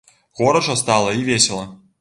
Горача 0.39 0.75
стала 0.83 1.13
і 1.13 1.23
весела. 1.31 1.73